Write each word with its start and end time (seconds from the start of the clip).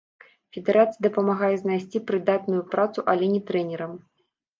Федэрацыя 0.55 1.03
дапамагае 1.07 1.49
знайсці 1.63 2.01
прыдатную 2.07 2.61
працу, 2.73 3.05
але 3.13 3.29
не 3.35 3.41
трэнерам. 3.51 3.93